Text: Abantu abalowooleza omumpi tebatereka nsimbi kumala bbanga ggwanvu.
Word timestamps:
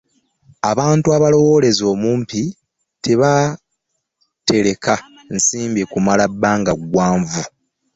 Abantu 0.71 1.07
abalowooleza 1.17 1.83
omumpi 1.93 2.41
tebatereka 3.03 4.93
nsimbi 5.35 5.81
kumala 5.91 6.25
bbanga 6.31 6.73
ggwanvu. 6.79 7.41